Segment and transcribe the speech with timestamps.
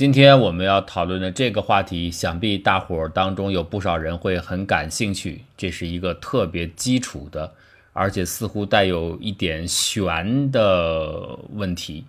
[0.00, 5.44] 今天我们要讨论的这个话题，想必大伙儿当中有不少人会很感兴趣。
[5.58, 7.52] 这是一个特别基础的，
[7.92, 12.06] 而且似乎带有一点玄的问题：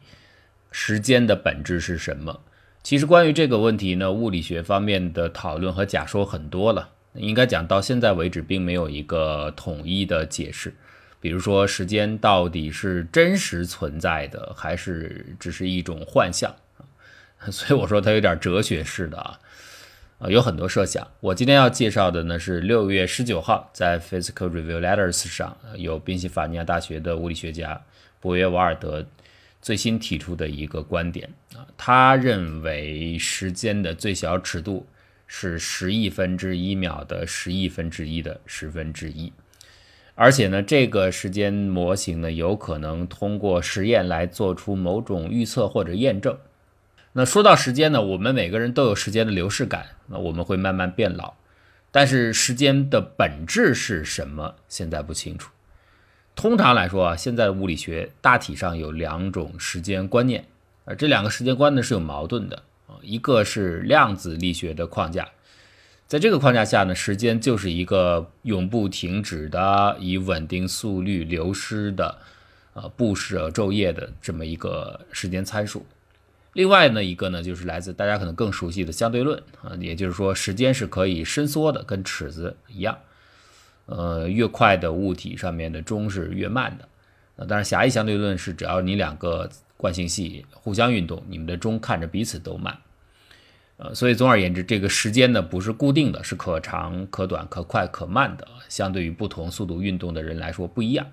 [0.72, 2.40] 时间的本质是什么？
[2.82, 6.92] 其实关于这个问题呢，物理学方面的讨论和假说很多了。
[7.16, 10.74] 应该讲到现在为止，并没有一个统一的解释。
[11.20, 16.56] 比如说，时间到底是真实存在的，还是只是一种幻象？
[17.50, 19.40] 所以我说它有点哲学式的啊，
[20.20, 21.08] 啊，有很多设想。
[21.20, 27.82] 我今天要介绍的呢是六月十九号在 Physical Review Letters 上，有宾夕法尼亚大学的物理学家
[28.20, 29.04] 博约瓦尔德
[29.60, 34.86] 最新提出的一个观点啊，他认为时间的最小尺度
[35.26, 39.34] 是十亿分之一秒的十亿分之一的十分之一，
[40.14, 46.38] 而且呢，这个时间模型呢有可能通过实验来做出某种预测或者验证。
[47.14, 51.34] 那说到时间呢，我们每个人都有时间的流逝感，那我们会慢慢变老，
[51.92, 55.52] 但是时间的本质是什么，现在不清楚。
[56.34, 60.46] 通常来说啊，现在的物理学大体上有两种时间观念，
[60.86, 62.96] 而这两个时间观呢是有矛盾的啊。
[63.02, 65.28] 一个是量子力学的框架，
[66.08, 72.20] 在这个框架下呢，时间就是一个永不停止的以稳定速率流失的，
[72.74, 75.86] 呃，不舍昼夜的这么一个时间参数。
[76.54, 82.98] 另外呢，一个呢，就是来自大家可能更熟悉的相对论啊，也就是说，时间是可以伸缩的，跟尺子一样。
[83.86, 86.88] 呃，越快的物体上面的钟是越慢的。
[87.38, 92.78] 呃，当然，狭义相对论是只要你两个惯性系互相运动，你们的钟看着彼此都慢。
[93.78, 101.08] 呃，所以总而言之，这个时间呢不是固定的，是可长可短、可快可慢的，相对于不同速度运动的人来说不一样。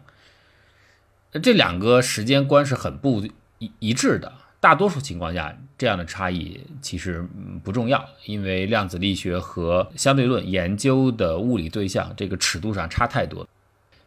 [1.42, 3.27] 这两个时间观是很不
[3.59, 4.33] 一一致的。
[4.61, 7.25] 大多数情况下，这样的差异其实
[7.62, 13.48] 不重要，因为量子力学和相对论研究的物理对象这个尺度上差太多。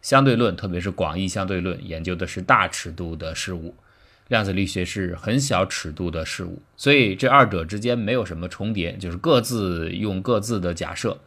[0.01, 3.73] 相对论，特别是广义相对论，研究的是大尺度的事物；
[4.27, 11.17] 量子力学是很小尺度的事物，所以这二者之间没有什么重叠，就是各自用各自的假设。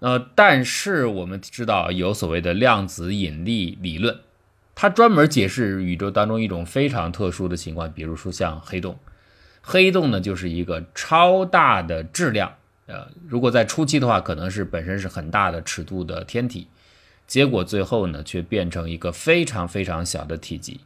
[0.00, 4.16] 呃，但是我们知道有所谓的量子引力理论。
[4.74, 8.98] 它专门解释宇宙当中一种非常特殊的情况，比如说像黑洞。
[9.62, 12.52] 黑洞呢，就是一个超大的质量，
[12.86, 16.66] 呃，如果在初期的话，可能是本身是很大的尺度的天体，
[17.26, 20.80] 结果最后呢，却变成一个非常非常小的体积，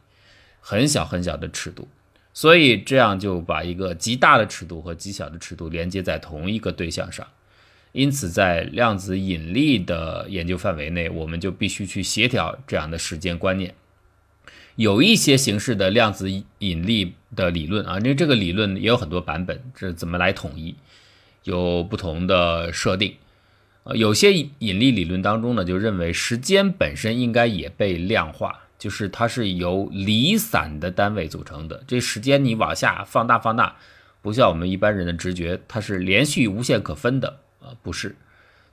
[0.61, 1.87] 很小很小的尺度。
[2.31, 7.27] 所以这样就把一个极大的尺度和极小的尺度连接在同一个对象上。
[7.91, 13.73] 因此，在量子引力的研究范围内，我们就必须去协调这样的时间观念。
[14.75, 20.75] 有一些形式的量子引力的理论啊，因为这个理论也有很多版本，这怎么来统一？
[21.43, 23.15] 有不同的设定。
[23.83, 31.83] 呃，有些引力理论当中呢，就认为时间本身应该也被量化，就是它是由离散的单位组成的。
[31.87, 33.75] 这时间你往下放大放大，
[34.21, 38.15] 不像我们一般人的直觉，它是连续无限可分的呃，不是。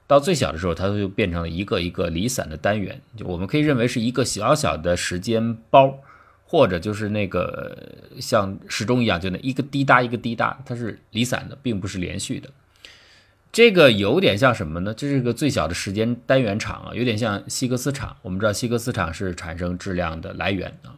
[0.08, 5.98] 到最小的时候，它就变成了一个一个离散的单元，就我们可以认为是一个小小的时间包，
[6.44, 7.76] 或者就是那个
[8.20, 12.48] 像时钟一样，就那一个滴答一个滴答，它是离散的，并不是连续的。
[13.50, 14.94] 这个有点像什么呢？
[14.94, 18.16] 这是个最小的时间单元场啊，有点像希格斯场。
[18.22, 20.94] 我们知道希格斯场是产生质量的来源啊，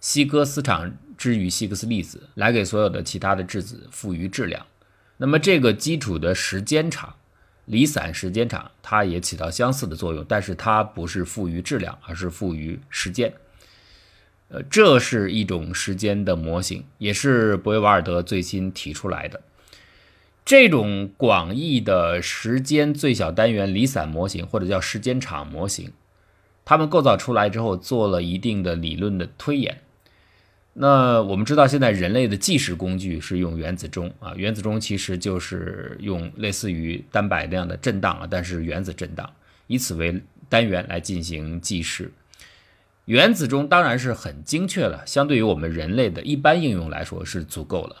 [0.00, 4.66] 希格斯场之于希格斯粒子，来给所有的其他的质子赋予质量。
[5.18, 7.14] 那么这个基础的时间场。
[7.68, 13.32] 离散时间场，它也起到相似的作用，但是它不是赋予质量，而是赋予时间。
[14.48, 19.42] 呃，这是一种时间的模型，也是博维瓦尔德最新提出来的。
[20.46, 25.92] 这种广义的时间最小单元离散模型，或者叫时间场模型，
[26.64, 29.82] 他们构造出来之后，做了一定的理论的推演。
[30.80, 39.28] 那我们知道，现在人类的计时工具是用原子钟啊，原子钟其实就是用类似于单摆那样的震荡啊，但是原子震荡，
[39.66, 42.12] 以此为单元来进行计时。
[43.06, 47.96] 原子钟当然是很精确了，相对于我们人类的一般应用来说是足够了。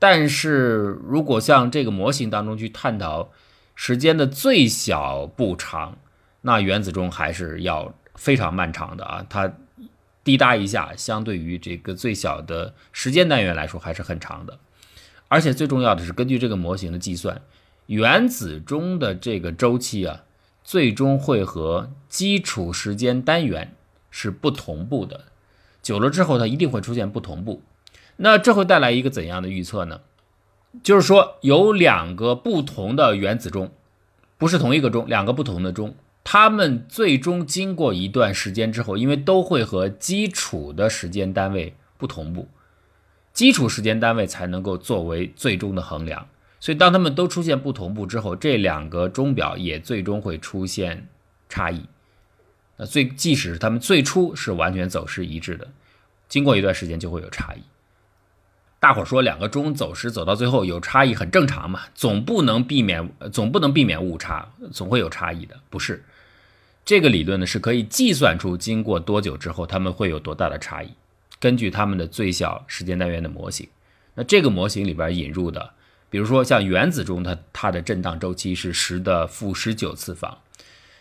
[0.00, 3.30] 但是如果像这个模型当中去探讨
[3.76, 5.96] 时间的最小步长，
[6.40, 9.52] 那原子钟还是要非常漫长的啊，它。
[10.24, 14.58] 滴答一下，相对于这个最小的时间单元来说还是很长的，
[15.28, 17.40] 而且最重要的是，根据这个模型的计算，
[17.86, 20.24] 原子钟的这个周期啊，
[20.62, 23.74] 最终会和基础时间单元
[24.10, 25.24] 是不同步的。
[25.82, 27.62] 久了之后，它一定会出现不同步。
[28.16, 30.00] 那这会带来一个怎样的预测呢？
[30.82, 33.72] 就是说有两个不同的原子钟，
[34.36, 35.94] 不是同一个钟，两个不同的钟，
[36.30, 42.46] 它们最终经过一段时间之后，因为都会和基础的时间单位不同步，
[43.32, 46.28] 基础时间单位才能够作为最终的衡量。
[46.60, 51.08] 所以当它们都出现不同步之后，这两个钟表也最终会出现
[51.48, 51.86] 差异。
[52.76, 55.66] 那最即使是它们最初是完全走势一致的，
[56.28, 57.62] 经过一段时间就会有差异。
[58.80, 66.04] 大伙说两个钟走时走到最后有差异很正常嘛，总不能避免总不能避免误差，总会有差异的，不是？
[66.84, 70.90] 这个理论呢是可以计算出经过多久之后它们会有多大的差异，
[71.40, 73.68] 根据它们的最小时间单元的模型。
[74.14, 75.72] 那这个模型里边引入的，
[76.08, 80.38] 比如说像原子钟，它它的震荡周期是十的负十九次方。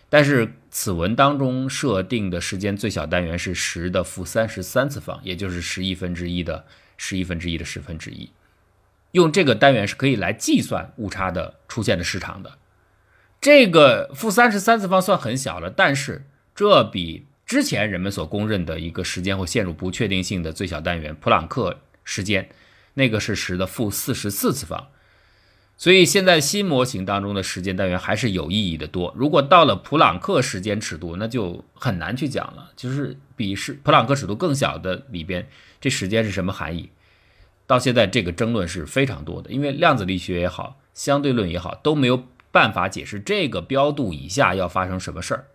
[0.09, 6.65] 但是此文当中设定的时间最小单元是十的负三十三次方，也就是十亿分之一的
[6.97, 8.29] 十一分之一的十分之一。
[9.11, 12.57] 用这个单元是可以来计算误差的出现的时长的。
[13.39, 22.49] 这个负三十三次方算很小了，但是这比之前人们所公认的一个时间会陷入不确定性的最小单元普朗克时间，
[22.95, 24.89] 那个是十的负四十四次方。
[25.77, 29.13] 所以现在新模型当中的时间单元还是有意义的多。
[29.15, 32.71] 如果到了普朗克时间尺度，那就很难去讲了。
[32.75, 35.47] 就是比是普朗克尺度更小的里边，
[35.79, 36.89] 这时间是什么含义？
[37.67, 45.45] 到现在这个争论是非常多的，因为量子力学也好，相对论也好，都没有办法解释这个标度以下要发生什么事儿，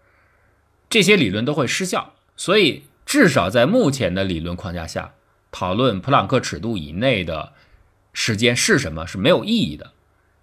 [0.88, 2.14] 这些理论都会失效。
[2.36, 5.14] 所以至少在目前的理论框架下，
[5.50, 7.54] 讨论普朗克尺度以内的
[8.12, 9.91] 时间是什么是没有意义的。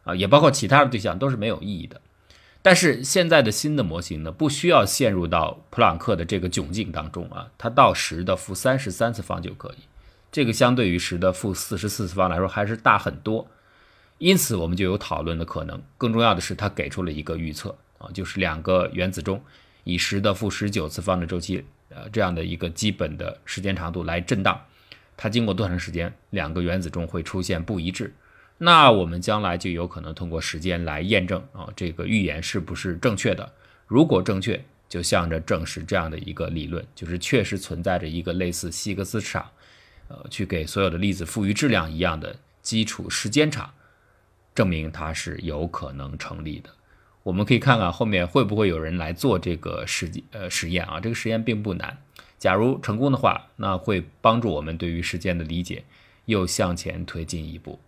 [0.09, 2.01] 啊，也包括其他的对象都是没有意义的。
[2.61, 9.83] 但是现在的新的模型呢，不需要陷入到普朗克的这个窘境当中啊，它到十的负三十三次方就可以。
[10.31, 13.47] 这个相对于十的负四十四次方来说还是大很多。
[14.17, 15.81] 因此我们就有讨论的可能。
[15.97, 19.41] 更重要的是，它给出了一个预测啊，就是两个原子钟
[19.85, 24.59] 以十的负十九次方的周期，呃，这样的一个基本的时间长度来震荡，
[25.15, 28.13] 它经过多长时间，两个原子钟会出现不一致。
[28.61, 33.49] 那我们将来就有可能通过时间来验证啊，这个预言是不是正确的？
[33.87, 39.49] 如果正确，就向着证实这样的一个理论，就是确实存在着一个类似希格斯场，
[40.09, 43.71] 呃，去给所有的粒子赋予质量一样的基础时间场，
[44.53, 46.69] 证明它是有可能成立的。
[47.23, 50.99] 我们可以看看后面会不会有人来做这个实呃实验啊？
[50.99, 51.97] 这个实验并不难，
[52.37, 55.85] 假如成功的话，那会帮助我们对于时间的理解
[56.25, 57.79] 又向前推进一步。